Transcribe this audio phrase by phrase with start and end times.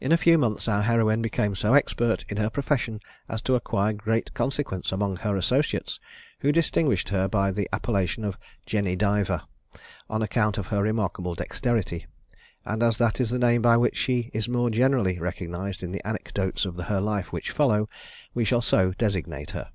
[0.00, 3.92] In a few months our heroine became so expert in her profession as to acquire
[3.92, 5.98] great consequence among her associates,
[6.38, 9.42] who distinguished her by the appellation of Jenny Diver,
[10.08, 12.06] on account of her remarkable dexterity;
[12.64, 16.06] and as that is the name by which she is more generally recognised in the
[16.06, 17.88] anecdotes of her life which follow,
[18.34, 19.70] we shall so designate her.